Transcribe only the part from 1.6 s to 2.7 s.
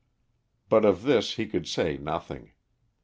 say nothing.